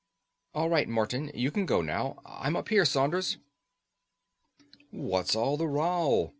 "All 0.55 0.67
right, 0.67 0.89
Morton, 0.89 1.29
you 1.35 1.51
can 1.51 1.67
go 1.67 1.83
now. 1.83 2.23
I'm 2.25 2.55
up 2.55 2.69
here, 2.69 2.85
Saunders." 2.85 3.37
"What's 4.89 5.35
all 5.35 5.57
the 5.57 5.67
row?" 5.67 6.29